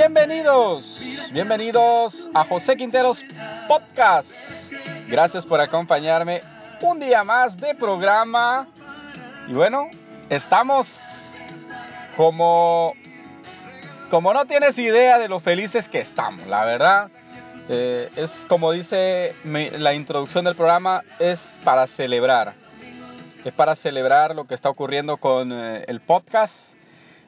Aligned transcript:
Bienvenidos, 0.00 0.98
bienvenidos 1.30 2.30
a 2.32 2.46
José 2.46 2.74
Quinteros 2.74 3.22
Podcast. 3.68 4.26
Gracias 5.08 5.44
por 5.44 5.60
acompañarme 5.60 6.40
un 6.80 6.98
día 7.00 7.22
más 7.22 7.54
de 7.58 7.74
programa. 7.74 8.66
Y 9.46 9.52
bueno, 9.52 9.90
estamos 10.30 10.88
como 12.16 12.94
como 14.08 14.32
no 14.32 14.46
tienes 14.46 14.78
idea 14.78 15.18
de 15.18 15.28
lo 15.28 15.38
felices 15.38 15.86
que 15.90 16.00
estamos, 16.00 16.46
la 16.46 16.64
verdad. 16.64 17.10
eh, 17.68 18.08
es 18.16 18.30
como 18.48 18.72
dice 18.72 19.34
la 19.44 19.92
introducción 19.92 20.46
del 20.46 20.56
programa, 20.56 21.02
es 21.18 21.38
para 21.62 21.86
celebrar. 21.88 22.54
Es 23.44 23.52
para 23.52 23.76
celebrar 23.76 24.34
lo 24.34 24.46
que 24.46 24.54
está 24.54 24.70
ocurriendo 24.70 25.18
con 25.18 25.52
eh, 25.52 25.84
el 25.88 26.00
podcast, 26.00 26.54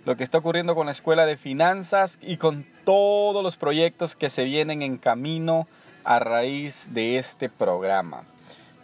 lo 0.04 0.16
que 0.16 0.24
está 0.24 0.38
ocurriendo 0.38 0.74
con 0.74 0.86
la 0.86 0.92
Escuela 0.92 1.26
de 1.26 1.36
Finanzas 1.36 2.16
y 2.20 2.36
con 2.36 2.66
todos 2.84 3.42
los 3.42 3.56
proyectos 3.56 4.16
que 4.16 4.30
se 4.30 4.44
vienen 4.44 4.82
en 4.82 4.98
camino 4.98 5.68
a 6.04 6.18
raíz 6.18 6.74
de 6.92 7.18
este 7.18 7.48
programa. 7.48 8.24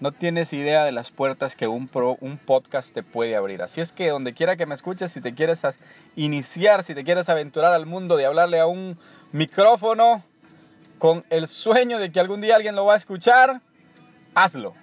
No 0.01 0.13
tienes 0.13 0.53
idea 0.53 0.85
de 0.85 0.93
las 0.93 1.11
puertas 1.11 1.57
que 1.57 1.67
un, 1.67 1.89
pro- 1.89 2.19
un 2.21 2.39
podcast 2.39 2.89
te 2.95 3.03
puede 3.03 3.35
abrir. 3.35 3.63
Así 3.63 3.81
es 3.81 3.91
que 3.91 4.11
donde 4.11 4.33
quiera 4.33 4.55
que 4.57 4.65
me 4.65 4.77
escuches, 4.77 5.11
si 5.11 5.21
te 5.21 5.35
quieres 5.35 5.59
iniciar, 6.15 6.85
si 6.85 6.95
te 6.95 7.03
quieres 7.03 7.29
aventurar 7.29 7.73
al 7.73 7.85
mundo 7.85 8.17
de 8.17 8.27
hablarle 8.27 8.61
a 8.61 8.67
un 8.67 8.97
micrófono 9.33 10.23
con 10.99 11.25
el 11.31 11.49
sueño 11.49 11.99
de 11.99 12.13
que 12.13 12.21
algún 12.21 12.41
día 12.41 12.55
alguien 12.55 12.77
lo 12.77 12.85
va 12.85 12.95
a 12.95 12.99
escuchar, 12.99 13.61
hazlo. 14.37 14.75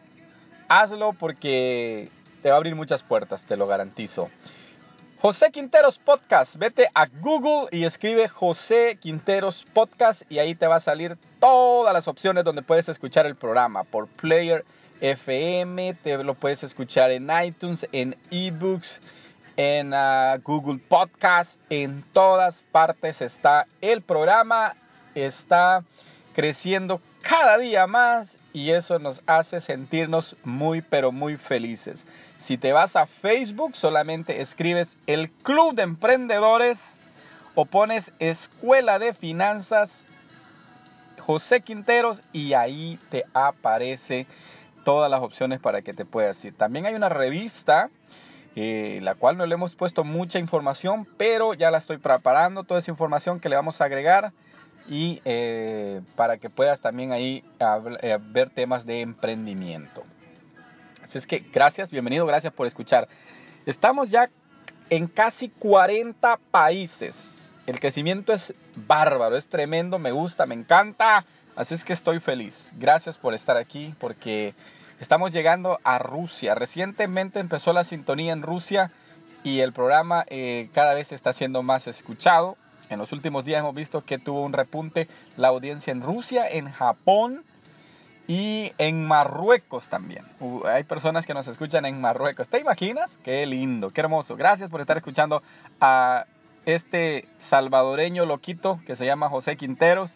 Hazlo 0.67 1.13
porque 1.13 2.09
te 2.41 2.49
va 2.49 2.55
a 2.55 2.57
abrir 2.57 2.75
muchas 2.75 3.01
puertas, 3.03 3.41
te 3.43 3.55
lo 3.55 3.67
garantizo. 3.67 4.29
José 5.21 5.49
Quinteros 5.51 5.97
Podcast. 5.99 6.55
Vete 6.57 6.89
a 6.93 7.07
Google 7.07 7.69
y 7.71 7.85
escribe 7.85 8.27
José 8.27 8.97
Quinteros 8.99 9.65
Podcast 9.73 10.21
y 10.29 10.39
ahí 10.39 10.55
te 10.55 10.67
va 10.67 10.75
a 10.75 10.81
salir 10.81 11.17
todas 11.39 11.93
las 11.93 12.07
opciones 12.07 12.43
donde 12.43 12.61
puedes 12.61 12.89
escuchar 12.89 13.25
el 13.25 13.35
programa. 13.35 13.85
Por 13.85 14.07
Player 14.07 14.65
FM, 14.99 15.95
te 16.03 16.21
lo 16.23 16.35
puedes 16.35 16.63
escuchar 16.63 17.11
en 17.11 17.29
iTunes, 17.43 17.87
en 17.93 18.17
eBooks, 18.29 19.01
en 19.55 19.93
ah, 19.93 20.37
Google 20.43 20.79
Podcast. 20.87 21.51
En 21.69 22.03
todas 22.11 22.61
partes 22.71 23.21
está 23.21 23.67
el 23.81 24.01
programa. 24.01 24.75
Está 25.15 25.83
creciendo 26.35 26.99
cada 27.21 27.57
día 27.57 27.87
más 27.87 28.27
y 28.51 28.71
eso 28.71 28.99
nos 28.99 29.19
hace 29.25 29.61
sentirnos 29.61 30.35
muy 30.43 30.81
pero 30.81 31.11
muy 31.11 31.37
felices. 31.37 32.03
Si 32.45 32.59
te 32.59 32.73
vas 32.73 32.95
a 32.95 33.07
Facebook, 33.07 33.75
solamente 33.75 34.41
escribes 34.41 34.95
el 35.07 35.31
Club 35.31 35.73
de 35.73 35.81
Emprendedores 35.81 36.77
o 37.55 37.65
pones 37.65 38.11
Escuela 38.19 38.99
de 38.99 39.15
Finanzas 39.15 39.89
José 41.17 41.61
Quinteros 41.61 42.21
y 42.33 42.53
ahí 42.53 42.99
te 43.09 43.23
aparece 43.33 44.27
todas 44.83 45.09
las 45.09 45.21
opciones 45.21 45.59
para 45.59 45.81
que 45.81 45.93
te 45.93 46.05
puedas 46.05 46.43
ir. 46.45 46.55
También 46.55 46.85
hay 46.85 46.93
una 46.93 47.09
revista, 47.09 47.89
eh, 48.55 48.99
la 49.01 49.15
cual 49.15 49.37
no 49.37 49.47
le 49.47 49.55
hemos 49.55 49.75
puesto 49.75 50.03
mucha 50.03 50.37
información, 50.37 51.07
pero 51.17 51.55
ya 51.55 51.71
la 51.71 51.79
estoy 51.79 51.97
preparando, 51.97 52.63
toda 52.63 52.79
esa 52.79 52.91
información 52.91 53.39
que 53.39 53.49
le 53.49 53.55
vamos 53.55 53.81
a 53.81 53.85
agregar 53.85 54.33
y 54.87 55.19
eh, 55.25 56.01
para 56.15 56.37
que 56.37 56.51
puedas 56.51 56.79
también 56.79 57.11
ahí 57.11 57.43
eh, 58.03 58.19
ver 58.21 58.51
temas 58.51 58.85
de 58.85 59.01
emprendimiento. 59.01 60.03
Así 61.15 61.19
es 61.19 61.27
que 61.27 61.49
gracias, 61.49 61.91
bienvenido, 61.91 62.25
gracias 62.25 62.51
por 62.51 62.67
escuchar. 62.67 63.07
Estamos 63.65 64.09
ya 64.09 64.29
en 64.89 65.07
casi 65.07 65.47
40 65.47 66.37
países. 66.51 67.15
El 67.65 67.79
crecimiento 67.79 68.33
es 68.33 68.53
bárbaro, 68.75 69.37
es 69.37 69.45
tremendo, 69.45 69.97
me 69.97 70.11
gusta, 70.11 70.45
me 70.45 70.55
encanta. 70.55 71.23
Así 71.55 71.73
es 71.73 71.85
que 71.85 71.93
estoy 71.93 72.19
feliz. 72.19 72.53
Gracias 72.73 73.17
por 73.17 73.33
estar 73.33 73.55
aquí 73.55 73.95
porque 73.97 74.55
estamos 74.99 75.31
llegando 75.31 75.79
a 75.85 75.99
Rusia. 75.99 76.53
Recientemente 76.53 77.39
empezó 77.39 77.71
la 77.71 77.85
sintonía 77.85 78.33
en 78.33 78.41
Rusia 78.41 78.91
y 79.41 79.61
el 79.61 79.71
programa 79.71 80.25
eh, 80.27 80.67
cada 80.73 80.95
vez 80.95 81.09
está 81.13 81.31
siendo 81.31 81.63
más 81.63 81.87
escuchado. 81.87 82.57
En 82.89 82.99
los 82.99 83.13
últimos 83.13 83.45
días 83.45 83.61
hemos 83.61 83.73
visto 83.73 84.03
que 84.03 84.19
tuvo 84.19 84.41
un 84.41 84.51
repunte 84.51 85.07
la 85.37 85.47
audiencia 85.47 85.91
en 85.91 86.01
Rusia, 86.01 86.45
en 86.49 86.69
Japón 86.73 87.45
y 88.27 88.71
en 88.77 89.05
Marruecos 89.05 89.87
también. 89.87 90.25
Hay 90.65 90.83
personas 90.83 91.25
que 91.25 91.33
nos 91.33 91.47
escuchan 91.47 91.85
en 91.85 92.01
Marruecos. 92.01 92.47
¿Te 92.47 92.59
imaginas? 92.59 93.09
Qué 93.23 93.45
lindo, 93.45 93.91
qué 93.91 94.01
hermoso. 94.01 94.35
Gracias 94.35 94.69
por 94.69 94.81
estar 94.81 94.97
escuchando 94.97 95.43
a 95.79 96.25
este 96.65 97.27
salvadoreño 97.49 98.25
loquito 98.25 98.79
que 98.87 98.95
se 98.95 99.05
llama 99.05 99.29
José 99.29 99.55
Quinteros. 99.57 100.15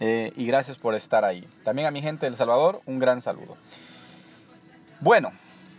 eh, 0.00 0.32
y 0.34 0.44
gracias 0.46 0.76
por 0.76 0.96
estar 0.96 1.24
ahí. 1.24 1.46
También 1.62 1.86
a 1.86 1.92
mi 1.92 2.02
gente 2.02 2.26
del 2.26 2.36
Salvador, 2.36 2.80
un 2.84 2.98
gran 2.98 3.22
saludo. 3.22 3.56
Bueno, 5.00 5.30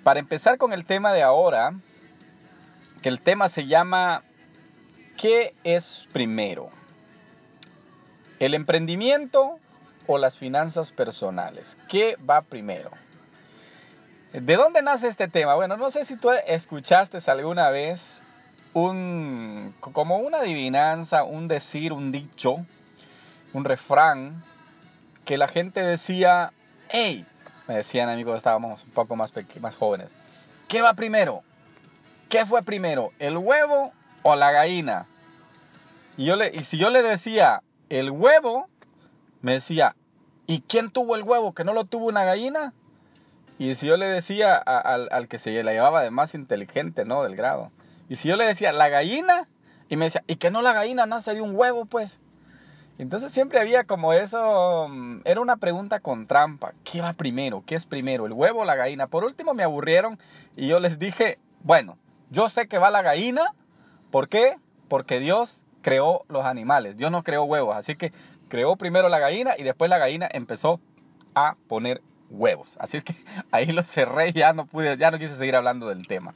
para 0.04 0.22
empezar 0.22 0.58
con 0.58 0.72
el 0.72 0.86
tema 0.86 1.12
de 1.12 1.22
ahora, 1.22 1.74
que 3.02 3.10
el 3.10 3.20
tema 3.20 3.50
se 3.50 3.66
llama 3.68 4.24
¿Qué 5.18 5.54
es 5.66 6.08
primero? 6.14 6.70
¿El 8.40 8.54
emprendimiento 8.54 9.60
o 10.08 10.18
las 10.18 10.38
finanzas 10.38 10.92
personales? 10.92 11.66
¿Qué 11.90 12.16
va 12.18 12.42
primero? 12.42 12.92
¿De 14.34 14.56
dónde 14.56 14.82
nace 14.82 15.08
este 15.08 15.28
tema? 15.28 15.56
Bueno, 15.56 15.78
no 15.78 15.92
sé 15.92 16.06
si 16.06 16.18
tú 16.18 16.30
escuchaste 16.32 17.20
alguna 17.32 17.70
vez 17.70 18.02
un 18.74 19.74
como 19.80 20.18
una 20.18 20.40
adivinanza, 20.40 21.24
un 21.24 21.48
decir, 21.48 21.94
un 21.94 22.12
dicho, 22.12 22.58
un 23.54 23.64
refrán 23.64 24.44
que 25.24 25.38
la 25.38 25.48
gente 25.48 25.82
decía, 25.82 26.52
hey, 26.90 27.26
me 27.68 27.78
decían 27.78 28.10
amigos, 28.10 28.38
estábamos 28.38 28.84
un 28.84 28.92
poco 28.92 29.16
más 29.16 29.32
más 29.62 29.76
jóvenes. 29.76 30.10
¿Qué 30.68 30.82
va 30.82 30.94
primero? 30.94 31.42
¿Qué 32.30 32.46
fue 32.46 32.64
primero? 32.64 33.12
¿El 33.20 33.38
huevo 33.38 33.94
o 34.24 34.36
la 34.36 34.52
gallina? 34.52 35.06
Y 36.18 36.26
yo 36.26 36.36
le 36.36 36.54
y 36.54 36.66
si 36.66 36.78
yo 36.78 36.90
le 36.90 37.02
decía 37.02 37.62
el 37.90 38.12
huevo, 38.12 38.68
me 39.46 39.54
decía, 39.54 39.96
¿y 40.48 40.62
quién 40.62 40.90
tuvo 40.90 41.16
el 41.16 41.22
huevo 41.22 41.54
que 41.54 41.64
no 41.64 41.74
lo 41.74 41.86
tuvo 41.86 42.08
una 42.08 42.24
gallina? 42.24 42.74
Y 43.60 43.76
si 43.76 43.86
yo 43.86 43.96
le 43.96 44.08
decía 44.08 44.56
al, 44.58 45.08
al 45.12 45.28
que 45.28 45.38
se 45.38 45.62
la 45.62 45.72
llevaba 45.72 46.02
de 46.02 46.10
más 46.10 46.34
inteligente, 46.34 47.06
¿no? 47.06 47.22
Del 47.22 47.36
grado. 47.36 47.72
Y 48.10 48.16
si 48.16 48.28
yo 48.28 48.38
le 48.38 48.46
decía 48.46 48.74
la 48.74 48.90
gallina, 48.90 49.48
y 49.88 49.98
me 49.98 50.06
decía, 50.06 50.24
¿y 50.26 50.38
que 50.38 50.50
no 50.50 50.64
la 50.64 50.74
gallina 50.74 51.06
nace 51.06 51.36
de 51.36 51.42
un 51.42 51.56
huevo, 51.56 51.86
pues? 51.86 52.12
Entonces 52.98 53.34
siempre 53.34 53.60
había 53.60 53.84
como 53.84 54.14
eso, 54.14 54.88
mm, 54.90 55.22
era 55.26 55.40
una 55.42 55.58
pregunta 55.58 56.00
con 56.00 56.26
trampa. 56.26 56.74
¿Qué 56.84 57.02
va 57.02 57.14
primero? 57.14 57.62
¿Qué 57.68 57.76
es 57.76 57.86
primero? 57.86 58.26
¿El 58.26 58.34
huevo 58.34 58.62
o 58.62 58.66
la 58.66 58.76
gallina? 58.76 59.06
Por 59.06 59.26
último 59.26 59.54
me 59.54 59.62
aburrieron 59.62 60.18
y 60.58 60.68
yo 60.68 60.80
les 60.80 60.98
dije, 60.98 61.38
bueno, 61.62 62.00
yo 62.32 62.50
sé 62.50 62.68
que 62.68 62.80
va 62.80 62.90
la 62.90 63.04
gallina. 63.04 63.54
¿Por 64.10 64.28
qué? 64.28 64.56
Porque 64.90 65.20
Dios 65.20 65.66
creó 65.86 66.26
los 66.30 66.46
animales. 66.46 66.98
Dios 66.98 67.12
no 67.12 67.22
creó 67.22 67.44
huevos. 67.44 67.76
Así 67.76 67.96
que 67.96 68.12
creó 68.50 68.76
primero 68.76 69.10
la 69.10 69.20
gallina 69.20 69.54
y 69.58 69.64
después 69.64 69.90
la 69.90 69.98
gallina 69.98 70.28
empezó 70.32 70.80
a 71.34 71.56
poner 71.68 72.02
huevos. 72.30 72.76
Así 72.80 72.98
es 72.98 73.04
que 73.04 73.16
ahí 73.52 73.68
lo 73.68 73.84
cerré 73.84 74.34
ya 74.34 74.54
no 74.54 74.66
pude, 74.66 74.98
ya 74.98 75.12
no 75.12 75.20
quise 75.20 75.36
seguir 75.38 75.56
hablando 75.56 75.88
del 75.88 76.08
tema. 76.08 76.34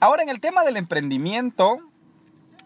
Ahora 0.00 0.22
en 0.22 0.28
el 0.28 0.40
tema 0.40 0.64
del 0.64 0.76
emprendimiento, 0.76 1.78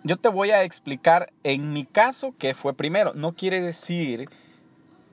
yo 0.02 0.16
te 0.16 0.28
voy 0.28 0.50
a 0.50 0.64
explicar 0.64 1.32
en 1.44 1.72
mi 1.72 1.84
caso 1.84 2.34
qué 2.38 2.54
fue 2.54 2.74
primero. 2.74 3.12
No 3.14 3.34
quiere 3.34 3.60
decir 3.60 4.28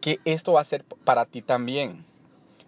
que 0.02 0.20
esto 0.26 0.54
va 0.54 0.62
a 0.62 0.66
ser 0.66 0.84
para 1.04 1.26
ti 1.26 1.42
también. 1.42 2.06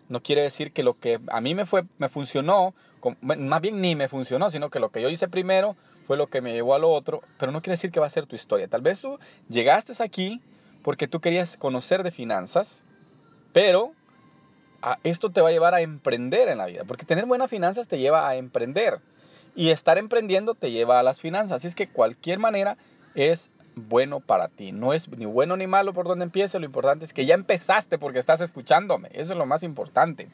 No 0.08 0.22
quiere 0.22 0.42
decir 0.42 0.72
que 0.72 0.84
lo 0.84 1.00
que 1.00 1.20
a 1.30 1.42
mí 1.42 1.56
me 1.56 1.66
fue 1.66 1.84
me 1.98 2.10
funcionó, 2.10 2.74
más 3.22 3.62
bien 3.62 3.80
ni 3.82 3.96
me 3.96 4.08
funcionó, 4.08 4.52
sino 4.52 4.70
que 4.70 4.80
lo 4.80 4.90
que 4.90 5.02
yo 5.02 5.10
hice 5.10 5.28
primero 5.28 5.76
fue 6.08 6.18
lo 6.18 6.28
que 6.28 6.42
me 6.42 6.54
llevó 6.54 6.74
a 6.74 6.80
lo 6.80 6.90
otro, 6.90 7.22
pero 7.38 7.52
no 7.52 7.62
quiere 7.62 7.76
decir 7.76 7.92
que 7.92 8.00
va 8.00 8.08
a 8.08 8.12
ser 8.12 8.26
tu 8.26 8.36
historia. 8.36 8.68
Tal 8.68 8.82
vez 8.82 9.00
tú 9.00 9.20
llegaste 9.48 9.94
aquí 10.02 10.42
porque 10.90 11.08
tú 11.08 11.20
querías 11.20 11.56
conocer 11.58 12.02
de 12.02 12.10
finanzas, 12.10 12.68
pero 13.54 13.92
a- 14.82 14.98
esto 15.04 15.30
te 15.30 15.40
va 15.40 15.50
a 15.50 15.52
llevar 15.52 15.76
a 15.76 15.82
emprender 15.82 16.50
en 16.50 16.58
la 16.58 16.66
vida, 16.66 16.82
porque 16.84 17.06
tener 17.06 17.28
buenas 17.28 17.52
finanzas 17.52 17.88
te 17.88 18.00
lleva 18.00 18.28
a 18.28 18.38
emprender. 18.38 18.98
Y 19.56 19.70
estar 19.70 20.00
emprendiendo 20.00 20.56
te 20.56 20.72
lleva 20.72 21.00
a 21.00 21.04
las 21.04 21.22
finanzas. 21.22 21.58
Así 21.58 21.68
es 21.68 21.76
que 21.76 21.90
cualquier 21.90 22.40
manera 22.40 22.76
es 23.14 23.40
bueno 23.76 24.20
para 24.20 24.48
ti. 24.48 24.72
No 24.72 24.92
es 24.92 25.08
ni 25.10 25.28
bueno 25.28 25.56
ni 25.58 25.68
malo 25.68 25.94
por 25.94 26.08
donde 26.08 26.26
empiece. 26.26 26.58
Lo 26.58 26.66
importante 26.66 27.06
es 27.06 27.14
que 27.14 27.28
ya 27.28 27.36
empezaste 27.36 28.00
porque 28.00 28.18
estás 28.18 28.42
escuchándome. 28.42 29.10
Eso 29.14 29.34
es 29.34 29.38
lo 29.38 29.46
más 29.46 29.62
importante. 29.62 30.28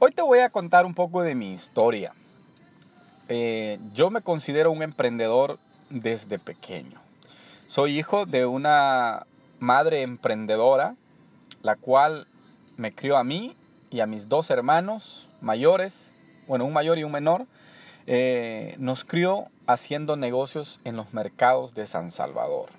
Hoy 0.00 0.10
te 0.10 0.22
voy 0.22 0.40
a 0.40 0.50
contar 0.50 0.84
un 0.84 0.96
poco 0.96 1.22
de 1.22 1.36
mi 1.36 1.52
historia. 1.52 2.12
Eh, 3.28 3.78
yo 3.94 4.10
me 4.10 4.22
considero 4.22 4.72
un 4.72 4.82
emprendedor 4.82 5.60
desde 5.90 6.40
pequeño. 6.40 7.00
Soy 7.68 8.00
hijo 8.00 8.26
de 8.26 8.46
una 8.46 9.26
madre 9.60 10.02
emprendedora, 10.02 10.96
la 11.62 11.76
cual 11.76 12.26
me 12.76 12.94
crió 12.94 13.16
a 13.16 13.24
mí 13.24 13.56
y 13.90 14.00
a 14.00 14.06
mis 14.06 14.28
dos 14.28 14.50
hermanos 14.50 15.28
mayores, 15.40 15.94
bueno, 16.48 16.64
un 16.64 16.72
mayor 16.72 16.98
y 16.98 17.04
un 17.04 17.12
menor, 17.12 17.46
eh, 18.06 18.74
nos 18.78 19.04
crió 19.04 19.44
haciendo 19.66 20.16
negocios 20.16 20.80
en 20.84 20.96
los 20.96 21.12
mercados 21.12 21.74
de 21.74 21.86
San 21.86 22.12
Salvador. 22.12 22.70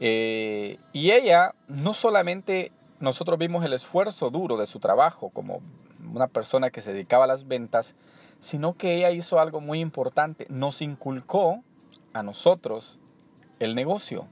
Eh, 0.00 0.78
y 0.92 1.10
ella, 1.10 1.54
no 1.68 1.94
solamente 1.94 2.70
nosotros 3.00 3.38
vimos 3.38 3.64
el 3.64 3.72
esfuerzo 3.72 4.30
duro 4.30 4.56
de 4.56 4.66
su 4.66 4.80
trabajo 4.80 5.30
como 5.30 5.60
una 6.12 6.26
persona 6.26 6.70
que 6.70 6.82
se 6.82 6.92
dedicaba 6.92 7.24
a 7.24 7.28
las 7.28 7.46
ventas, 7.46 7.86
sino 8.50 8.74
que 8.74 8.96
ella 8.96 9.10
hizo 9.10 9.40
algo 9.40 9.60
muy 9.60 9.80
importante, 9.80 10.46
nos 10.48 10.82
inculcó 10.82 11.62
a 12.12 12.22
nosotros 12.22 12.98
el 13.58 13.74
negocio. 13.74 14.26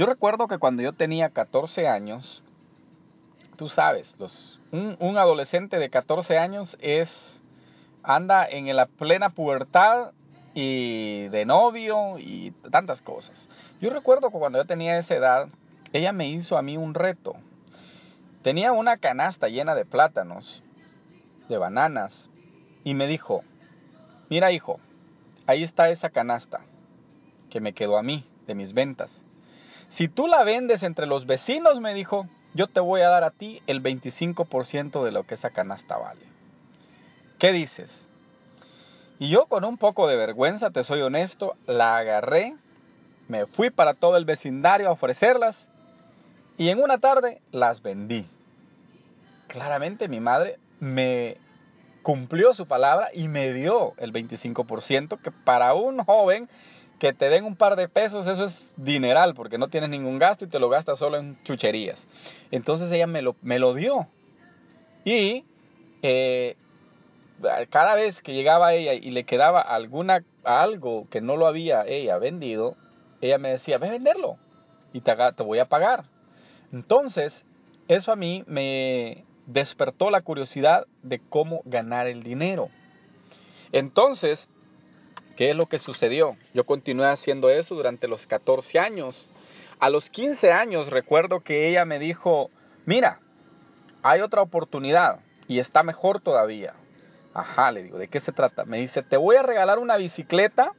Yo 0.00 0.06
recuerdo 0.06 0.48
que 0.48 0.56
cuando 0.56 0.80
yo 0.80 0.94
tenía 0.94 1.28
14 1.28 1.86
años, 1.86 2.42
tú 3.56 3.68
sabes, 3.68 4.10
un, 4.72 4.96
un 4.98 5.18
adolescente 5.18 5.78
de 5.78 5.90
14 5.90 6.38
años 6.38 6.74
es 6.80 7.10
anda 8.02 8.48
en 8.48 8.74
la 8.74 8.86
plena 8.86 9.28
pubertad 9.28 10.12
y 10.54 11.28
de 11.28 11.44
novio 11.44 12.18
y 12.18 12.52
tantas 12.70 13.02
cosas. 13.02 13.36
Yo 13.82 13.90
recuerdo 13.90 14.30
que 14.30 14.38
cuando 14.38 14.56
yo 14.56 14.64
tenía 14.64 14.98
esa 14.98 15.16
edad, 15.16 15.48
ella 15.92 16.12
me 16.12 16.30
hizo 16.30 16.56
a 16.56 16.62
mí 16.62 16.78
un 16.78 16.94
reto. 16.94 17.34
Tenía 18.42 18.72
una 18.72 18.96
canasta 18.96 19.48
llena 19.48 19.74
de 19.74 19.84
plátanos, 19.84 20.62
de 21.50 21.58
bananas, 21.58 22.10
y 22.84 22.94
me 22.94 23.06
dijo, 23.06 23.42
mira 24.30 24.50
hijo, 24.50 24.80
ahí 25.46 25.62
está 25.62 25.90
esa 25.90 26.08
canasta 26.08 26.60
que 27.50 27.60
me 27.60 27.74
quedó 27.74 27.98
a 27.98 28.02
mí 28.02 28.24
de 28.46 28.54
mis 28.54 28.72
ventas. 28.72 29.10
Si 29.96 30.08
tú 30.08 30.26
la 30.26 30.44
vendes 30.44 30.82
entre 30.82 31.06
los 31.06 31.26
vecinos, 31.26 31.80
me 31.80 31.94
dijo, 31.94 32.26
yo 32.54 32.66
te 32.66 32.80
voy 32.80 33.02
a 33.02 33.08
dar 33.08 33.24
a 33.24 33.30
ti 33.30 33.62
el 33.66 33.82
25% 33.82 35.04
de 35.04 35.12
lo 35.12 35.24
que 35.24 35.34
esa 35.34 35.50
canasta 35.50 35.96
vale. 35.96 36.22
¿Qué 37.38 37.52
dices? 37.52 37.90
Y 39.18 39.28
yo 39.28 39.46
con 39.46 39.64
un 39.64 39.78
poco 39.78 40.06
de 40.06 40.16
vergüenza, 40.16 40.70
te 40.70 40.84
soy 40.84 41.00
honesto, 41.02 41.54
la 41.66 41.96
agarré, 41.96 42.54
me 43.28 43.46
fui 43.46 43.70
para 43.70 43.94
todo 43.94 44.16
el 44.16 44.24
vecindario 44.24 44.88
a 44.88 44.92
ofrecerlas 44.92 45.56
y 46.56 46.68
en 46.70 46.82
una 46.82 46.98
tarde 46.98 47.40
las 47.52 47.82
vendí. 47.82 48.26
Claramente 49.46 50.08
mi 50.08 50.20
madre 50.20 50.58
me 50.78 51.36
cumplió 52.02 52.54
su 52.54 52.66
palabra 52.66 53.10
y 53.12 53.28
me 53.28 53.52
dio 53.52 53.94
el 53.98 54.12
25%, 54.12 55.20
que 55.20 55.30
para 55.30 55.74
un 55.74 56.02
joven 56.04 56.48
que 57.00 57.14
te 57.14 57.30
den 57.30 57.44
un 57.44 57.56
par 57.56 57.76
de 57.76 57.88
pesos, 57.88 58.26
eso 58.26 58.44
es 58.44 58.72
dineral, 58.76 59.34
porque 59.34 59.56
no 59.56 59.68
tienes 59.68 59.88
ningún 59.88 60.18
gasto 60.18 60.44
y 60.44 60.48
te 60.48 60.58
lo 60.58 60.68
gastas 60.68 60.98
solo 60.98 61.16
en 61.16 61.42
chucherías. 61.44 61.98
Entonces 62.50 62.92
ella 62.92 63.06
me 63.06 63.22
lo, 63.22 63.34
me 63.40 63.58
lo 63.58 63.74
dio. 63.74 64.06
Y 65.04 65.44
eh, 66.02 66.56
cada 67.70 67.94
vez 67.94 68.20
que 68.22 68.34
llegaba 68.34 68.74
ella 68.74 68.92
y 68.92 69.10
le 69.10 69.24
quedaba 69.24 69.62
alguna, 69.62 70.22
algo 70.44 71.08
que 71.10 71.22
no 71.22 71.36
lo 71.36 71.46
había 71.46 71.86
ella 71.86 72.18
vendido, 72.18 72.76
ella 73.22 73.38
me 73.38 73.48
decía, 73.48 73.78
ve 73.78 73.88
a 73.88 73.92
venderlo 73.92 74.36
y 74.92 75.00
te, 75.00 75.14
te 75.34 75.42
voy 75.42 75.58
a 75.58 75.68
pagar. 75.68 76.04
Entonces, 76.70 77.32
eso 77.88 78.12
a 78.12 78.16
mí 78.16 78.44
me 78.46 79.24
despertó 79.46 80.10
la 80.10 80.20
curiosidad 80.20 80.86
de 81.02 81.18
cómo 81.18 81.62
ganar 81.64 82.06
el 82.06 82.22
dinero. 82.22 82.68
Entonces, 83.72 84.50
¿qué 85.40 85.52
es 85.52 85.56
lo 85.56 85.70
que 85.70 85.78
sucedió? 85.78 86.36
Yo 86.52 86.66
continué 86.66 87.06
haciendo 87.06 87.48
eso 87.48 87.74
durante 87.74 88.08
los 88.08 88.26
14 88.26 88.78
años. 88.78 89.30
A 89.78 89.88
los 89.88 90.10
15 90.10 90.52
años 90.52 90.90
recuerdo 90.90 91.40
que 91.40 91.66
ella 91.66 91.86
me 91.86 91.98
dijo, 91.98 92.50
mira, 92.84 93.20
hay 94.02 94.20
otra 94.20 94.42
oportunidad 94.42 95.20
y 95.48 95.58
está 95.58 95.82
mejor 95.82 96.20
todavía. 96.20 96.74
Ajá, 97.32 97.72
le 97.72 97.84
digo, 97.84 97.96
¿de 97.96 98.08
qué 98.08 98.20
se 98.20 98.32
trata? 98.32 98.66
Me 98.66 98.76
dice, 98.80 99.02
te 99.02 99.16
voy 99.16 99.36
a 99.36 99.42
regalar 99.42 99.78
una 99.78 99.96
bicicleta 99.96 100.72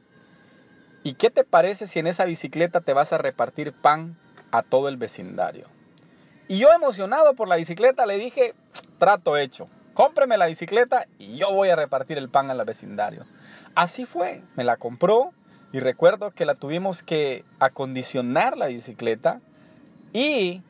y 1.02 1.14
¿qué 1.14 1.30
te 1.30 1.42
parece 1.42 1.88
si 1.88 1.98
en 1.98 2.06
esa 2.06 2.24
bicicleta 2.24 2.82
te 2.82 2.92
vas 2.92 3.12
a 3.12 3.18
repartir 3.18 3.72
pan 3.72 4.16
a 4.52 4.62
todo 4.62 4.88
el 4.88 4.96
vecindario? 4.96 5.66
Y 6.46 6.60
yo 6.60 6.68
emocionado 6.70 7.34
por 7.34 7.48
la 7.48 7.56
bicicleta 7.56 8.06
le 8.06 8.16
dije, 8.16 8.54
trato 9.00 9.36
hecho, 9.36 9.68
cómpreme 9.92 10.38
la 10.38 10.46
bicicleta 10.46 11.06
y 11.18 11.36
yo 11.36 11.52
voy 11.52 11.70
a 11.70 11.74
repartir 11.74 12.16
el 12.16 12.28
pan 12.28 12.48
al 12.48 12.64
vecindario. 12.64 13.26
Así 13.74 14.04
fue, 14.04 14.42
me 14.56 14.64
la 14.64 14.76
compró 14.76 15.32
y 15.72 15.80
recuerdo 15.80 16.30
que 16.32 16.44
la 16.44 16.56
tuvimos 16.56 17.02
que 17.02 17.44
acondicionar 17.58 18.56
la 18.56 18.66
bicicleta 18.66 19.40
y 20.12 20.62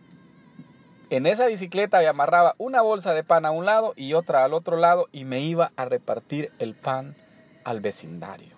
en 1.10 1.26
esa 1.26 1.46
bicicleta 1.46 1.98
me 1.98 2.06
amarraba 2.06 2.54
una 2.58 2.80
bolsa 2.80 3.12
de 3.12 3.24
pan 3.24 3.44
a 3.44 3.50
un 3.50 3.66
lado 3.66 3.92
y 3.96 4.14
otra 4.14 4.44
al 4.44 4.54
otro 4.54 4.76
lado 4.76 5.08
y 5.12 5.24
me 5.24 5.40
iba 5.40 5.72
a 5.76 5.84
repartir 5.84 6.52
el 6.58 6.74
pan 6.74 7.16
al 7.64 7.80
vecindario. 7.80 8.56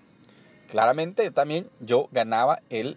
Claramente 0.70 1.30
también 1.30 1.68
yo 1.80 2.08
ganaba 2.12 2.60
el 2.68 2.96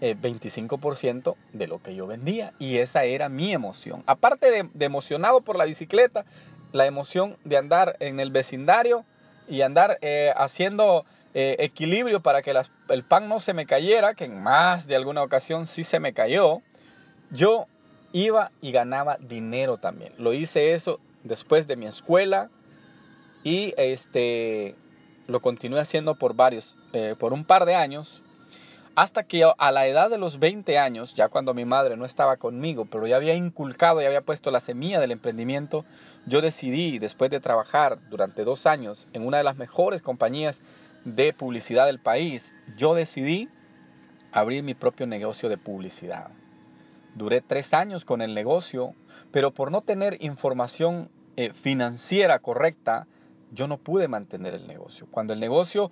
25% 0.00 1.34
eh, 1.34 1.36
de 1.52 1.66
lo 1.66 1.82
que 1.82 1.94
yo 1.94 2.06
vendía 2.06 2.52
y 2.58 2.78
esa 2.78 3.04
era 3.04 3.28
mi 3.28 3.52
emoción. 3.52 4.02
Aparte 4.06 4.50
de, 4.50 4.84
emocionado 4.84 5.40
por 5.40 5.56
la 5.56 5.64
bicicleta, 5.64 6.24
la 6.72 6.86
emoción 6.86 7.36
de 7.44 7.56
andar 7.56 7.96
en 8.00 8.20
el 8.20 8.30
vecindario 8.30 9.04
y 9.48 9.62
andar 9.62 9.98
eh, 10.00 10.32
haciendo 10.36 11.04
eh, 11.34 11.56
equilibrio 11.58 12.20
para 12.20 12.42
que 12.42 12.52
el 12.88 13.04
pan 13.04 13.28
no 13.28 13.40
se 13.40 13.52
me 13.52 13.66
cayera, 13.66 14.14
que 14.14 14.24
en 14.24 14.42
más 14.42 14.86
de 14.86 14.96
alguna 14.96 15.22
ocasión 15.22 15.66
sí 15.66 15.84
se 15.84 16.00
me 16.00 16.12
cayó, 16.12 16.62
yo 17.30 17.66
iba 18.12 18.50
y 18.60 18.72
ganaba 18.72 19.18
dinero 19.20 19.78
también. 19.78 20.12
Lo 20.18 20.32
hice 20.32 20.74
eso 20.74 21.00
después 21.24 21.66
de 21.66 21.76
mi 21.76 21.86
escuela 21.86 22.48
y 23.44 23.74
este 23.76 24.74
lo 25.26 25.40
continué 25.40 25.80
haciendo 25.80 26.14
por 26.14 26.34
varios, 26.34 26.76
eh, 26.92 27.14
por 27.18 27.32
un 27.32 27.44
par 27.44 27.66
de 27.66 27.74
años, 27.74 28.22
hasta 28.96 29.24
que 29.24 29.44
a 29.44 29.72
la 29.72 29.86
edad 29.86 30.08
de 30.08 30.16
los 30.16 30.38
20 30.38 30.78
años, 30.78 31.14
ya 31.14 31.28
cuando 31.28 31.52
mi 31.52 31.66
madre 31.66 31.98
no 31.98 32.06
estaba 32.06 32.38
conmigo, 32.38 32.86
pero 32.86 33.06
ya 33.06 33.16
había 33.16 33.34
inculcado 33.34 34.00
y 34.00 34.06
había 34.06 34.22
puesto 34.22 34.50
la 34.50 34.62
semilla 34.62 34.98
del 35.00 35.12
emprendimiento, 35.12 35.84
yo 36.24 36.40
decidí, 36.40 36.98
después 36.98 37.30
de 37.30 37.40
trabajar 37.40 37.98
durante 38.08 38.42
dos 38.42 38.64
años 38.64 39.06
en 39.12 39.26
una 39.26 39.36
de 39.36 39.44
las 39.44 39.58
mejores 39.58 40.00
compañías 40.00 40.58
de 41.04 41.34
publicidad 41.34 41.84
del 41.84 41.98
país, 41.98 42.42
yo 42.78 42.94
decidí 42.94 43.50
abrir 44.32 44.62
mi 44.62 44.74
propio 44.74 45.06
negocio 45.06 45.50
de 45.50 45.58
publicidad. 45.58 46.30
Duré 47.14 47.42
tres 47.42 47.74
años 47.74 48.06
con 48.06 48.22
el 48.22 48.34
negocio, 48.34 48.94
pero 49.30 49.50
por 49.50 49.70
no 49.70 49.82
tener 49.82 50.16
información 50.22 51.10
eh, 51.36 51.52
financiera 51.52 52.38
correcta, 52.38 53.06
yo 53.52 53.68
no 53.68 53.76
pude 53.76 54.08
mantener 54.08 54.54
el 54.54 54.66
negocio. 54.66 55.06
Cuando 55.10 55.34
el 55.34 55.40
negocio 55.40 55.90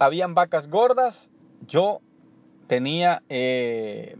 habían 0.00 0.34
vacas 0.34 0.68
gordas, 0.68 1.30
yo 1.68 2.00
tenía, 2.70 3.24
eh, 3.28 4.16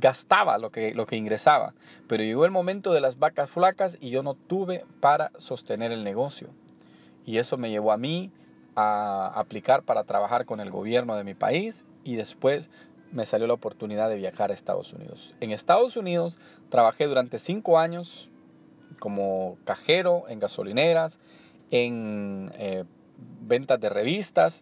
gastaba 0.00 0.58
lo 0.58 0.70
que, 0.70 0.92
lo 0.94 1.06
que 1.06 1.14
ingresaba. 1.14 1.74
Pero 2.08 2.24
llegó 2.24 2.44
el 2.44 2.50
momento 2.50 2.92
de 2.92 3.00
las 3.00 3.20
vacas 3.20 3.48
flacas 3.50 3.96
y 4.00 4.10
yo 4.10 4.24
no 4.24 4.34
tuve 4.34 4.84
para 4.98 5.30
sostener 5.38 5.92
el 5.92 6.02
negocio. 6.02 6.48
Y 7.24 7.38
eso 7.38 7.56
me 7.56 7.70
llevó 7.70 7.92
a 7.92 7.96
mí 7.96 8.32
a 8.74 9.32
aplicar 9.36 9.84
para 9.84 10.02
trabajar 10.02 10.44
con 10.44 10.58
el 10.58 10.72
gobierno 10.72 11.14
de 11.14 11.22
mi 11.22 11.34
país 11.34 11.76
y 12.02 12.16
después 12.16 12.68
me 13.12 13.26
salió 13.26 13.46
la 13.46 13.54
oportunidad 13.54 14.08
de 14.08 14.16
viajar 14.16 14.50
a 14.50 14.54
Estados 14.54 14.92
Unidos. 14.92 15.32
En 15.38 15.52
Estados 15.52 15.96
Unidos 15.96 16.36
trabajé 16.70 17.06
durante 17.06 17.38
cinco 17.38 17.78
años 17.78 18.28
como 18.98 19.56
cajero 19.64 20.24
en 20.28 20.40
gasolineras, 20.40 21.12
en 21.70 22.50
eh, 22.58 22.82
ventas 23.42 23.80
de 23.80 23.88
revistas, 23.88 24.52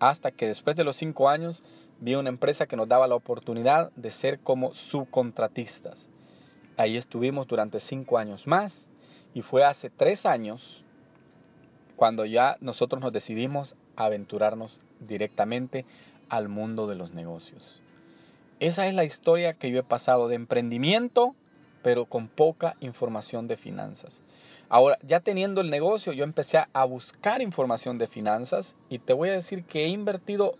hasta 0.00 0.30
que 0.30 0.46
después 0.46 0.76
de 0.76 0.84
los 0.84 0.96
cinco 0.96 1.28
años 1.28 1.62
vi 2.04 2.14
una 2.16 2.28
empresa 2.28 2.66
que 2.66 2.76
nos 2.76 2.86
daba 2.86 3.08
la 3.08 3.14
oportunidad 3.14 3.90
de 3.92 4.10
ser 4.12 4.40
como 4.40 4.72
subcontratistas. 4.90 5.96
Ahí 6.76 6.98
estuvimos 6.98 7.46
durante 7.46 7.80
cinco 7.80 8.18
años 8.18 8.46
más 8.46 8.74
y 9.32 9.40
fue 9.40 9.64
hace 9.64 9.88
tres 9.88 10.26
años 10.26 10.84
cuando 11.96 12.26
ya 12.26 12.58
nosotros 12.60 13.00
nos 13.00 13.12
decidimos 13.12 13.74
aventurarnos 13.96 14.80
directamente 15.00 15.86
al 16.28 16.48
mundo 16.48 16.86
de 16.86 16.94
los 16.94 17.14
negocios. 17.14 17.80
Esa 18.60 18.86
es 18.86 18.94
la 18.94 19.04
historia 19.04 19.54
que 19.54 19.70
yo 19.70 19.78
he 19.78 19.84
pasado 19.84 20.28
de 20.28 20.34
emprendimiento, 20.34 21.34
pero 21.82 22.04
con 22.04 22.28
poca 22.28 22.76
información 22.80 23.48
de 23.48 23.56
finanzas. 23.56 24.12
Ahora, 24.68 24.98
ya 25.06 25.20
teniendo 25.20 25.62
el 25.62 25.70
negocio, 25.70 26.12
yo 26.12 26.24
empecé 26.24 26.58
a- 26.58 26.84
buscar 26.84 27.40
información 27.40 27.96
de 27.96 28.08
finanzas 28.08 28.66
y 28.90 28.98
te 28.98 29.14
voy 29.14 29.30
a 29.30 29.34
decir 29.34 29.64
que 29.64 29.84
he 29.84 29.88
invertido 29.88 30.56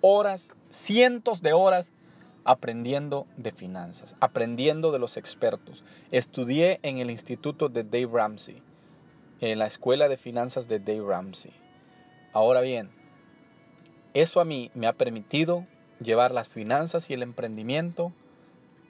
horas, 0.00 0.40
cientos 0.86 1.40
de 1.42 1.52
horas 1.52 1.86
aprendiendo 2.44 3.26
de 3.36 3.52
finanzas, 3.52 4.14
aprendiendo 4.20 4.92
de 4.92 4.98
los 4.98 5.16
expertos. 5.16 5.82
Estudié 6.10 6.78
en 6.82 6.98
el 6.98 7.10
instituto 7.10 7.68
de 7.68 7.84
Dave 7.84 8.08
Ramsey, 8.12 8.62
en 9.40 9.58
la 9.58 9.66
escuela 9.66 10.08
de 10.08 10.16
finanzas 10.18 10.68
de 10.68 10.78
Dave 10.78 11.04
Ramsey. 11.08 11.52
Ahora 12.32 12.60
bien, 12.60 12.90
eso 14.12 14.40
a 14.40 14.44
mí 14.44 14.70
me 14.74 14.86
ha 14.86 14.92
permitido 14.92 15.66
llevar 16.00 16.32
las 16.32 16.48
finanzas 16.48 17.08
y 17.08 17.14
el 17.14 17.22
emprendimiento 17.22 18.12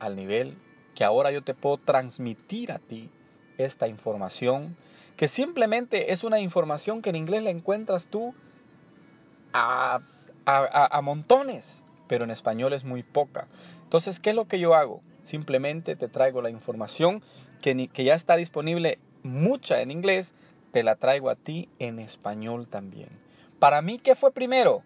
al 0.01 0.17
nivel 0.17 0.57
que 0.95 1.05
ahora 1.05 1.31
yo 1.31 1.43
te 1.43 1.55
puedo 1.55 1.79
transmitir 1.79 2.73
a 2.73 2.79
ti 2.79 3.11
esta 3.59 3.89
información, 3.89 4.77
que 5.17 5.29
simplemente 5.29 6.13
es 6.13 6.25
una 6.25 6.41
información 6.41 7.03
que 7.03 7.11
en 7.11 7.17
inglés 7.17 7.43
la 7.43 7.51
encuentras 7.51 8.07
tú 8.09 8.35
a, 9.53 10.01
a- 10.47 10.59
a- 10.85 10.99
a 10.99 11.01
montones, 11.03 11.65
pero 12.09 12.25
en 12.25 12.31
español 12.31 12.73
es 12.73 12.85
muy 12.85 13.03
poca. 13.03 13.47
Entonces, 13.83 14.19
¿qué 14.21 14.31
es 14.31 14.37
lo 14.37 14.47
que 14.47 14.59
yo 14.59 14.75
hago? 14.75 15.03
Simplemente 15.25 15.97
te 15.97 16.09
traigo 16.09 16.43
la 16.43 16.51
información 16.51 17.23
que, 17.63 17.89
ya 18.05 18.15
está 18.15 18.37
disponible 18.37 18.99
mucha 19.23 19.81
en 19.81 19.91
inglés, 19.91 20.31
te 20.73 20.83
la 20.83 20.97
traigo 20.97 21.31
a 21.31 21.37
ti 21.37 21.69
en 21.79 21.99
español 21.99 22.69
también. 22.69 23.09
Para 23.59 23.81
mí, 23.81 23.99
¿qué 23.99 24.15
fue 24.17 24.33
primero? 24.33 24.83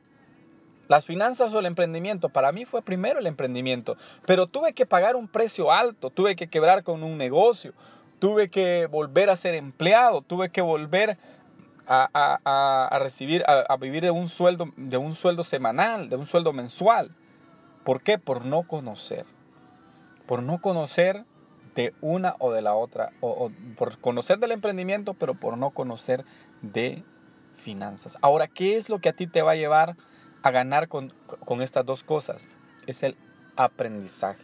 Las 0.87 1.05
finanzas 1.05 1.53
o 1.53 1.59
el 1.59 1.67
emprendimiento, 1.67 2.29
para 2.29 2.53
mí 2.53 2.65
fue 2.65 2.83
primero 2.83 3.19
el 3.19 3.27
emprendimiento, 3.27 3.97
pero 4.27 4.47
tuve 4.47 4.73
que 4.73 4.87
pagar 4.87 5.17
un 5.17 5.29
precio 5.29 5.73
alto, 5.73 6.11
tuve 6.11 6.37
que 6.37 6.49
quebrar 6.49 6.83
con 6.83 7.03
un 7.03 7.19
negocio, 7.19 7.75
tuve 8.21 8.49
que 8.49 8.87
volver 8.87 9.29
a 9.29 9.37
ser 9.37 9.55
empleado, 9.55 10.23
tuve 10.23 10.51
que 10.51 10.63
volver 10.63 11.19
a, 11.88 12.09
a- 12.12 12.88
a- 12.95 12.99
recibir, 12.99 13.42
a, 13.47 13.76
vivir 13.78 14.02
de 14.02 14.11
un 14.11 14.28
sueldo, 14.28 14.66
de 14.76 14.99
un 14.99 15.14
sueldo 15.16 15.42
semanal, 15.45 16.11
de 16.11 16.16
un 16.16 16.26
sueldo 16.26 16.52
mensual. 16.52 17.11
¿Por 17.85 18.02
qué? 18.02 18.18
Por 18.18 18.45
no 18.45 18.64
conocer, 18.64 19.25
por 20.26 20.42
no 20.42 20.61
conocer 20.61 21.25
de 21.75 21.95
una 22.02 22.35
o 22.38 22.52
de 22.52 22.61
la 22.61 22.75
otra, 22.75 23.12
o, 23.21 23.30
o 23.30 23.52
por 23.76 23.99
conocer 24.00 24.38
del 24.38 24.52
emprendimiento, 24.52 25.14
pero 25.14 25.35
por 25.35 25.57
no 25.57 25.71
conocer 25.71 26.25
de 26.61 27.02
finanzas. 27.64 28.12
Ahora, 28.21 28.49
¿qué 28.49 28.76
es 28.76 28.90
lo 28.90 28.99
que 28.99 29.09
a 29.09 29.14
ti 29.14 29.26
te 29.26 29.40
va 29.42 29.52
a 29.52 29.57
llevar 29.57 29.97
a 30.42 30.50
ganar 30.50 30.88
con, 30.88 31.12
con 31.47 31.62
estas 31.62 31.87
dos 31.87 32.02
cosas? 32.02 32.37
Es 32.87 33.02
el 33.02 33.16
aprendizaje. 33.57 34.42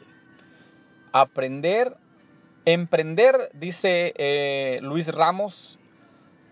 Aprender, 1.12 1.96
emprender, 2.64 3.50
dice 3.52 4.14
eh, 4.16 4.78
Luis 4.82 5.06
Ramos, 5.08 5.78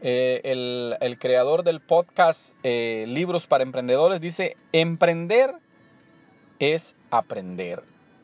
eh, 0.02 0.40
el, 0.44 0.96
el 1.00 1.18
creador 1.18 1.62
del 1.62 1.80
podcast 1.80 2.38
eh, 2.62 3.04
Libros 3.08 3.46
para 3.46 3.62
Emprendedores, 3.62 4.20
dice, 4.20 4.56
emprender 4.72 5.52
es 6.58 6.82
aprender. 7.10 7.82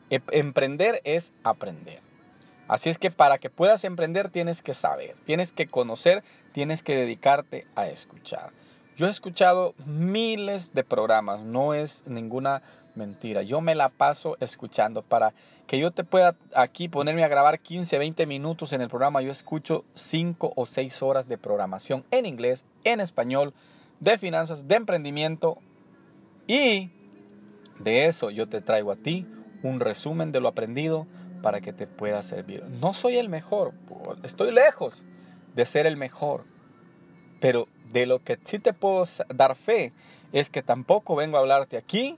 Em- 0.09 0.21
Emprender 0.31 1.01
es 1.03 1.23
aprender. 1.43 1.99
Así 2.67 2.89
es 2.89 2.99
que 2.99 3.09
para 3.09 3.39
que 3.39 3.49
puedas 3.49 3.83
emprender 3.83 4.29
tienes 4.29 4.61
que 4.61 4.75
saber, 4.75 5.15
tienes 5.25 5.51
que 5.53 5.67
conocer, 5.67 6.23
tienes 6.53 6.83
que 6.83 6.95
dedicarte 6.95 7.65
a 7.75 7.87
escuchar. 7.87 8.51
Yo 8.97 9.07
he 9.07 9.09
escuchado 9.09 9.73
miles 9.85 10.71
de 10.73 10.83
programas, 10.83 11.39
no 11.41 11.73
es 11.73 12.03
ninguna 12.05 12.61
mentira. 12.95 13.41
Yo 13.43 13.61
me 13.61 13.73
la 13.73 13.89
paso 13.89 14.37
escuchando 14.39 15.01
para 15.01 15.33
que 15.69 15.77
yo 15.77 15.91
te 15.91 16.03
pueda 16.03 16.35
aquí 16.55 16.89
ponerme 16.89 17.23
a 17.23 17.27
grabar 17.27 17.59
15, 17.59 17.95
20 17.99 18.25
minutos 18.25 18.73
en 18.73 18.81
el 18.81 18.89
programa. 18.89 19.21
Yo 19.21 19.31
escucho 19.31 19.85
5 20.09 20.53
o 20.55 20.65
6 20.65 21.03
horas 21.03 21.27
de 21.27 21.37
programación 21.37 22.05
en 22.09 22.25
inglés, 22.25 22.63
en 22.83 22.99
español, 22.99 23.53
de 23.99 24.17
finanzas, 24.17 24.67
de 24.67 24.75
emprendimiento 24.75 25.59
y 26.47 26.89
de 27.81 28.07
eso 28.07 28.31
yo 28.31 28.49
te 28.49 28.61
traigo 28.61 28.91
a 28.91 28.95
ti 28.95 29.27
un 29.61 29.79
resumen 29.79 30.31
de 30.31 30.39
lo 30.39 30.47
aprendido 30.47 31.05
para 31.43 31.61
que 31.61 31.71
te 31.71 31.85
pueda 31.85 32.23
servir. 32.23 32.63
No 32.63 32.95
soy 32.95 33.17
el 33.17 33.29
mejor, 33.29 33.73
estoy 34.23 34.51
lejos 34.51 34.99
de 35.53 35.67
ser 35.67 35.85
el 35.85 35.97
mejor, 35.97 36.45
pero 37.41 37.67
de 37.91 38.07
lo 38.07 38.23
que 38.23 38.39
sí 38.45 38.57
te 38.57 38.73
puedo 38.73 39.07
dar 39.35 39.55
fe 39.57 39.93
es 40.33 40.49
que 40.49 40.63
tampoco 40.63 41.15
vengo 41.15 41.37
a 41.37 41.41
hablarte 41.41 41.77
aquí 41.77 42.17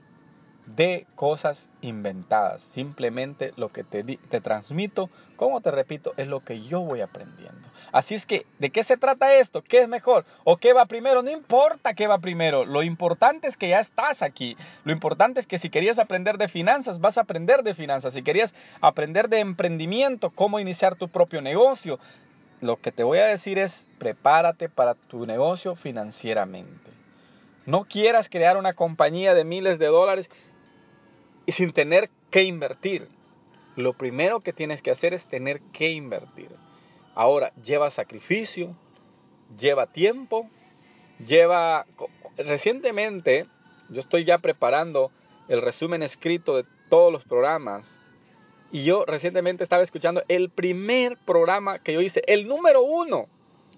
de 0.66 1.06
cosas 1.16 1.58
inventadas. 1.80 2.62
Simplemente 2.74 3.52
lo 3.56 3.70
que 3.70 3.84
te, 3.84 4.04
te 4.04 4.40
transmito, 4.40 5.10
como 5.36 5.60
te 5.60 5.70
repito, 5.70 6.12
es 6.16 6.28
lo 6.28 6.40
que 6.40 6.62
yo 6.62 6.80
voy 6.80 7.00
aprendiendo. 7.00 7.68
Así 7.90 8.14
es 8.14 8.24
que, 8.24 8.46
¿de 8.58 8.70
qué 8.70 8.84
se 8.84 8.96
trata 8.96 9.34
esto? 9.34 9.62
¿Qué 9.62 9.82
es 9.82 9.88
mejor? 9.88 10.24
¿O 10.44 10.56
qué 10.56 10.72
va 10.72 10.86
primero? 10.86 11.22
No 11.22 11.30
importa 11.30 11.94
qué 11.94 12.06
va 12.06 12.18
primero. 12.18 12.64
Lo 12.64 12.82
importante 12.82 13.48
es 13.48 13.56
que 13.56 13.68
ya 13.68 13.80
estás 13.80 14.22
aquí. 14.22 14.56
Lo 14.84 14.92
importante 14.92 15.40
es 15.40 15.46
que 15.46 15.58
si 15.58 15.68
querías 15.68 15.98
aprender 15.98 16.38
de 16.38 16.48
finanzas, 16.48 17.00
vas 17.00 17.18
a 17.18 17.22
aprender 17.22 17.62
de 17.62 17.74
finanzas. 17.74 18.14
Si 18.14 18.22
querías 18.22 18.54
aprender 18.80 19.28
de 19.28 19.40
emprendimiento, 19.40 20.30
cómo 20.30 20.58
iniciar 20.58 20.96
tu 20.96 21.08
propio 21.08 21.42
negocio, 21.42 21.98
lo 22.62 22.76
que 22.76 22.92
te 22.92 23.02
voy 23.02 23.18
a 23.18 23.26
decir 23.26 23.58
es, 23.58 23.72
prepárate 23.98 24.68
para 24.68 24.94
tu 24.94 25.26
negocio 25.26 25.74
financieramente. 25.76 26.90
No 27.66 27.84
quieras 27.84 28.28
crear 28.28 28.56
una 28.56 28.72
compañía 28.72 29.34
de 29.34 29.44
miles 29.44 29.78
de 29.78 29.86
dólares 29.86 30.28
y 31.46 31.52
sin 31.52 31.72
tener 31.72 32.10
que 32.30 32.42
invertir. 32.42 33.08
Lo 33.76 33.94
primero 33.94 34.40
que 34.40 34.52
tienes 34.52 34.82
que 34.82 34.90
hacer 34.90 35.14
es 35.14 35.24
tener 35.26 35.60
que 35.72 35.90
invertir. 35.90 36.50
Ahora, 37.14 37.52
lleva 37.64 37.90
sacrificio, 37.90 38.76
lleva 39.58 39.86
tiempo, 39.86 40.48
lleva... 41.26 41.86
Recientemente, 42.36 43.46
yo 43.88 44.00
estoy 44.00 44.24
ya 44.24 44.38
preparando 44.38 45.10
el 45.48 45.62
resumen 45.62 46.02
escrito 46.02 46.56
de 46.56 46.64
todos 46.88 47.12
los 47.12 47.24
programas. 47.24 47.86
Y 48.70 48.84
yo 48.84 49.04
recientemente 49.04 49.64
estaba 49.64 49.82
escuchando 49.82 50.22
el 50.28 50.48
primer 50.50 51.18
programa 51.18 51.78
que 51.78 51.92
yo 51.92 52.00
hice, 52.00 52.22
el 52.26 52.48
número 52.48 52.82
uno. 52.82 53.26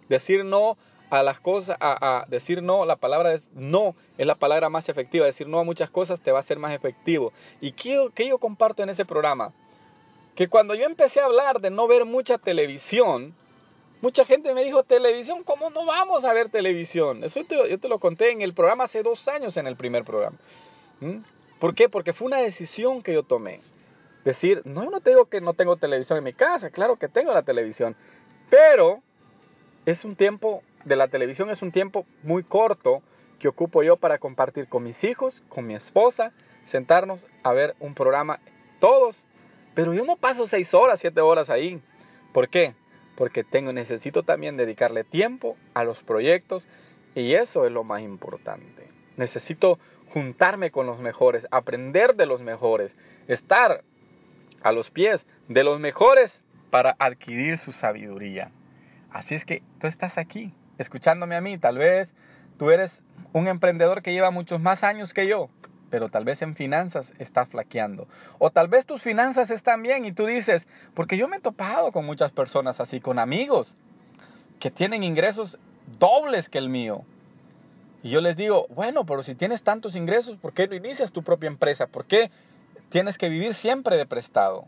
Decir 0.09 0.45
no 0.45 0.77
a 1.19 1.23
las 1.23 1.41
cosas, 1.41 1.77
a, 1.81 2.25
decir 2.29 2.63
no, 2.63 2.85
la 2.85 2.97
palabra 2.97 3.41
no, 3.55 3.95
es 4.19 4.27
la 4.27 4.35
palabra 4.35 4.69
más 4.69 4.89
efectiva. 4.89 5.27
Decir 5.27 5.47
no 5.47 5.59
a 5.59 5.65
muchas 5.65 5.91
cosas 5.91 6.21
te 6.21 6.33
va 6.33 6.39
a 6.39 6.43
hacer 6.43 6.59
más 6.59 6.73
efectivo. 6.73 7.33
¿Y 7.61 7.73
qué, 7.73 8.09
qué 8.15 8.29
yo 8.29 8.39
comparto 8.39 8.83
en 8.83 8.91
ese 8.91 9.05
programa? 9.05 9.53
Que 10.35 10.49
cuando 10.49 10.75
yo 10.75 10.85
empecé 10.85 11.21
a 11.21 11.27
hablar 11.27 11.61
de 11.61 11.71
no 11.71 11.87
ver 11.87 12.05
mucha 12.05 12.39
televisión, 12.39 13.35
mucha 14.01 14.25
gente 14.25 14.53
me 14.55 14.65
dijo, 14.65 14.83
televisión, 14.83 15.45
¿cómo 15.45 15.71
no 15.71 15.87
vamos 15.87 16.25
a 16.25 16.33
ver 16.33 16.51
televisión? 16.51 17.23
Eso 17.23 17.41
yo 17.49 17.79
te 17.79 17.89
lo 17.89 17.99
conté 17.99 18.33
en 18.33 18.43
el 18.43 18.53
programa 18.53 18.85
hace 18.85 19.03
dos 19.03 19.27
años, 19.29 19.57
en 19.57 19.67
el 19.67 19.77
primer 19.77 20.05
programa. 20.05 20.37
¿Mm? 21.01 21.19
¿Por 21.61 21.75
qué? 21.75 21.89
Porque 21.89 22.13
fue 22.13 22.27
una 22.27 22.39
decisión 22.39 23.03
que 23.03 23.15
yo 23.15 23.23
tomé. 23.23 23.61
Decir, 24.25 24.63
no, 24.65 24.91
no 24.91 25.01
te 25.01 25.11
digo 25.11 25.27
que 25.27 25.41
no 25.41 25.55
tengo 25.55 25.77
televisión 25.77 26.19
en 26.19 26.25
mi 26.25 26.33
casa, 26.33 26.71
claro 26.71 26.97
que 26.97 27.09
tengo 27.09 27.33
la 27.33 27.43
televisión, 27.43 27.95
pero 28.51 29.03
es 29.87 30.05
un 30.05 30.17
tiempo, 30.17 30.63
de 30.85 30.97
la 30.97 31.09
televisión 31.09 31.51
es 31.51 31.63
un 31.63 31.73
tiempo 31.73 32.07
muy 32.23 32.43
corto 32.43 33.03
que 33.39 33.49
ocupo 33.49 33.83
yo 33.83 33.97
para 33.97 34.19
compartir 34.19 34.69
con 34.69 34.85
mis 34.85 35.03
hijos, 35.05 35.43
con 35.49 35.67
mi 35.67 35.75
esposa, 35.75 36.33
sentarnos 36.71 37.27
a 37.43 37.53
ver 37.53 37.75
un 37.81 37.95
programa 37.95 38.41
todos, 38.81 39.17
pero 39.75 39.93
yo 39.93 40.05
no 40.05 40.17
paso 40.17 40.47
seis 40.47 40.73
horas, 40.73 41.01
siete 41.01 41.21
horas 41.21 41.51
ahí. 41.51 41.81
¿Por 42.33 42.49
qué? 42.49 42.75
Porque 43.17 43.45
tengo, 43.45 43.73
necesito 43.73 44.23
también 44.23 44.57
dedicarle 44.57 45.05
tiempo 45.05 45.57
a 45.75 45.85
los 45.85 46.03
proyectos 46.03 46.67
y 47.15 47.35
eso 47.35 47.67
es 47.67 47.73
lo 47.73 47.85
más 47.85 48.03
importante. 48.03 48.89
Necesito 49.17 49.79
juntarme 50.13 50.71
con 50.71 50.87
los 50.87 50.99
mejores, 51.01 51.47
aprender 51.51 52.15
de 52.15 52.27
los 52.27 52.41
mejores, 52.41 52.93
estar 53.29 53.83
a 54.63 54.73
los 54.73 54.91
pies 54.91 55.21
de 55.49 55.65
los 55.65 55.81
mejores 55.81 56.33
para 56.71 56.97
adquirir 56.99 57.59
su 57.59 57.73
sabiduría. 57.73 58.51
Así 59.13 59.35
es 59.35 59.45
que 59.45 59.63
tú 59.81 59.87
estás 59.87 60.19
aquí, 60.19 60.53
escuchándome 60.79 61.37
a 61.37 61.41
mí. 61.41 61.59
Tal 61.59 61.79
vez 61.79 62.09
tú 62.59 62.71
eres 62.71 63.03
un 63.33 63.49
emprendedor 63.49 64.03
que 64.03 64.13
lleva 64.13 64.31
muchos 64.31 64.61
más 64.61 64.83
años 64.85 65.13
que 65.13 65.27
yo, 65.27 65.49
pero 65.91 66.09
tal 66.09 66.25
vez 66.25 66.41
en 66.43 66.55
finanzas 66.55 67.07
estás 67.19 67.49
flaqueando. 67.49 68.09
O 68.39 68.51
tal 68.51 68.69
vez 68.69 68.87
tus 68.87 69.03
finanzas 69.03 69.51
están 69.51 69.83
bien 69.83 70.05
y 70.05 70.13
tú 70.13 70.27
dices, 70.27 70.67
porque 70.95 71.17
yo 71.17 71.29
me 71.29 71.37
he 71.37 71.41
topado 71.41 71.93
con 71.93 72.05
muchas 72.05 72.33
personas 72.33 72.81
así, 72.81 73.01
con 73.01 73.19
amigos 73.19 73.77
que 74.61 74.71
tienen 74.71 75.03
ingresos 75.03 75.59
dobles 75.99 76.49
que 76.49 76.59
el 76.59 76.69
mío. 76.69 77.03
Y 78.03 78.11
yo 78.11 78.21
les 78.21 78.37
digo, 78.37 78.67
bueno, 78.69 79.07
pero 79.07 79.23
si 79.23 79.35
tienes 79.35 79.63
tantos 79.63 79.97
ingresos, 79.97 80.37
¿por 80.39 80.53
qué 80.53 80.67
no 80.67 80.75
inicias 80.75 81.11
tu 81.13 81.23
propia 81.23 81.49
empresa? 81.49 81.87
¿Por 81.87 82.07
qué 82.07 82.31
tienes 82.91 83.17
que 83.17 83.29
vivir 83.29 83.55
siempre 83.55 83.97
de 83.97 84.07
prestado? 84.07 84.67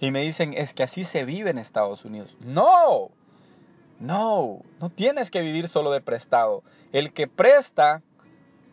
Y 0.00 0.10
me 0.10 0.22
dicen, 0.22 0.52
es 0.52 0.74
que 0.74 0.82
así 0.82 1.04
se 1.04 1.24
vive 1.24 1.50
en 1.50 1.58
Estados 1.58 2.04
Unidos. 2.04 2.36
No, 2.40 3.10
no, 4.00 4.60
no 4.80 4.90
tienes 4.90 5.30
que 5.30 5.40
vivir 5.40 5.68
solo 5.68 5.90
de 5.90 6.00
prestado. 6.00 6.62
El 6.92 7.12
que 7.12 7.26
presta 7.28 8.02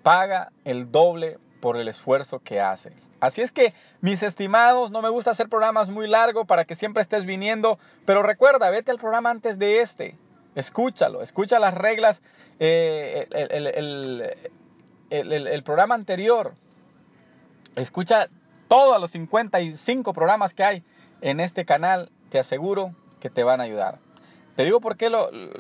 paga 0.04 0.52
el 0.66 0.92
doble 0.92 1.38
por 1.62 1.78
el 1.78 1.88
esfuerzo 1.88 2.40
que 2.40 2.60
hace. 2.60 2.92
Así 3.22 3.42
es 3.42 3.52
que, 3.54 3.74
mis 4.02 4.22
estimados, 4.22 4.92
no 4.92 5.02
me 5.02 5.08
gusta 5.10 5.32
hacer 5.32 5.48
programas 5.48 5.90
muy 5.90 6.08
largos 6.10 6.46
para 6.46 6.66
que 6.66 6.76
siempre 6.76 7.02
estés 7.04 7.26
viniendo, 7.26 7.80
pero 8.06 8.22
recuerda, 8.22 8.70
vete 8.70 8.92
al 8.92 8.98
programa 8.98 9.30
antes 9.30 9.58
de 9.58 9.80
este. 9.82 10.18
Escúchalo, 10.56 11.22
escucha 11.22 11.58
las 11.58 11.74
reglas, 11.74 12.22
eh, 12.60 13.28
el, 13.32 13.68
el- 13.68 14.24
el- 15.10 15.48
el- 15.48 15.64
programa 15.64 15.96
anterior. 15.96 16.54
Escucha 17.76 18.28
todos 18.68 19.00
los 19.00 19.12
55 19.12 20.14
programas 20.14 20.54
que 20.54 20.64
hay 20.64 20.84
en 21.22 21.40
este 21.40 21.66
canal. 21.66 22.10
Te 22.30 22.40
aseguro 22.40 22.94
que 23.22 23.30
te 23.30 23.44
van 23.44 23.62
a 23.62 23.64
ayudar. 23.64 24.00
Te 24.56 24.64
digo 24.64 24.80
por 24.82 24.98
qué 24.98 25.10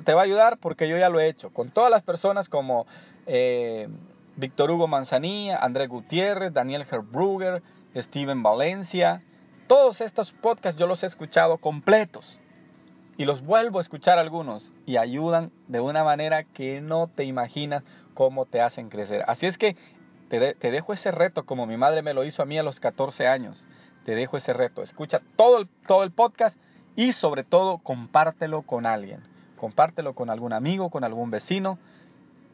te 0.05 0.13
va 0.13 0.21
a 0.21 0.23
ayudar, 0.25 0.57
porque 0.59 0.88
yo 0.88 0.97
ya 0.97 1.09
lo 1.09 1.19
he 1.19 1.27
hecho. 1.27 1.50
Con 1.51 1.69
todas 1.71 1.89
las 1.89 2.03
personas 2.03 2.47
como 2.50 2.85
eh, 3.25 3.88
Víctor 4.35 4.69
Hugo 4.71 4.88
Manzanilla, 4.88 5.57
Andrés 5.57 5.89
Gutiérrez, 5.89 6.53
Daniel 6.53 6.85
Herbruger, 6.89 7.63
Steven 7.95 8.43
Valencia. 8.43 9.21
Todos 9.67 10.01
estos 10.01 10.31
podcasts 10.33 10.79
yo 10.79 10.85
los 10.88 11.03
he 11.03 11.07
escuchado 11.07 11.57
completos. 11.57 12.39
Y 13.17 13.25
los 13.25 13.43
vuelvo 13.43 13.79
a 13.79 13.81
escuchar 13.81 14.19
algunos. 14.19 14.71
Y 14.85 14.97
ayudan 14.97 15.51
de 15.67 15.79
una 15.79 16.03
manera 16.03 16.43
que 16.43 16.81
no 16.81 17.07
te 17.07 17.23
imaginas 17.23 17.83
cómo 18.13 18.45
te 18.45 18.62
hacen 18.62 18.89
crecer. 18.89 19.23
Así 19.27 19.45
es 19.47 19.57
que 19.57 19.75
te, 20.29 20.39
de- 20.39 20.53
te 20.55 20.69
dejo 20.71 20.93
ese 20.93 21.12
reto 21.12 21.45
como 21.45 21.65
mi 21.65 21.77
madre 21.77 22.01
me 22.03 22.13
lo 22.13 22.23
hizo 22.23 22.41
a 22.43 22.45
mí 22.45 22.57
a 22.59 22.63
los 22.63 22.79
14 22.79 23.27
años. 23.27 23.65
Te 24.05 24.13
dejo 24.15 24.38
ese 24.38 24.53
reto. 24.53 24.83
Escucha 24.83 25.21
todo 25.35 25.65
todo 25.88 26.03
el 26.03 26.12
podcast 26.12 26.57
y 26.95 27.12
sobre 27.13 27.43
todo 27.43 27.77
compártelo 27.79 28.62
con 28.63 28.85
alguien. 28.85 29.21
Compártelo 29.57 30.13
con 30.13 30.29
algún 30.29 30.53
amigo, 30.53 30.89
con 30.89 31.03
algún 31.03 31.31
vecino. 31.31 31.79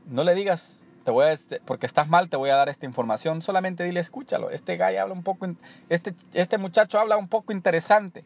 No 0.08 0.24
le 0.24 0.34
digas, 0.36 0.64
te 1.04 1.12
voy 1.12 1.26
a, 1.26 1.32
este- 1.34 1.62
porque 1.66 1.86
estás 1.86 2.08
mal, 2.08 2.30
te 2.30 2.38
voy 2.38 2.50
a 2.50 2.56
dar 2.56 2.70
esta 2.70 2.86
información. 2.86 3.42
Solamente 3.42 3.84
dile, 3.84 4.00
escúchalo. 4.00 4.50
Este 4.50 4.78
gallo 4.78 5.02
habla 5.02 5.14
un 5.14 5.24
poco, 5.24 5.48
este, 5.90 6.14
este 6.34 6.58
muchacho 6.58 7.00
habla 7.00 7.18
un 7.18 7.28
poco 7.28 7.52
interesante. 7.54 8.24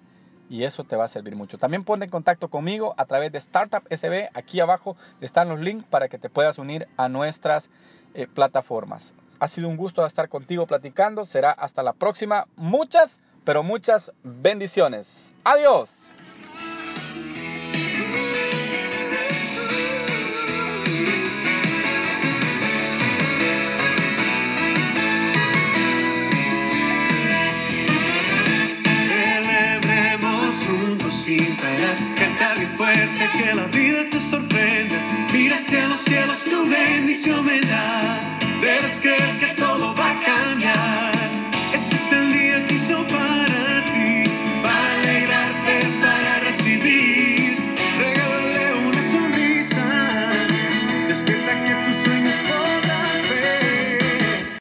Y 0.50 0.66
eso 0.66 0.84
te 0.84 0.96
va 0.96 1.06
a 1.06 1.08
servir 1.08 1.36
mucho. 1.36 1.58
También 1.58 1.84
ponte 1.84 2.06
en 2.06 2.12
contacto 2.12 2.50
conmigo 2.50 2.94
a 2.98 3.06
través 3.06 3.32
de 3.32 3.38
Startup 3.40 3.82
SB. 3.90 4.30
Aquí 4.34 4.60
abajo 4.60 4.96
están 5.22 5.50
los 5.50 5.60
links 5.60 5.88
para 5.88 6.10
que 6.10 6.20
te 6.20 6.30
puedas 6.30 6.58
unir 6.60 6.88
a 6.98 7.10
nuestras 7.10 7.68
eh, 8.14 8.28
plataformas. 8.28 9.02
Ha 9.40 9.48
sido 9.48 9.68
un 9.70 9.78
gusto 9.78 10.06
estar 10.06 10.30
contigo 10.30 10.68
platicando. 10.68 11.26
Será 11.26 11.52
hasta 11.52 11.82
la 11.82 11.94
próxima. 11.94 12.46
Muchas, 12.56 13.10
pero 13.46 13.64
muchas 13.64 14.12
bendiciones. 14.24 15.08
Adiós. 15.44 15.90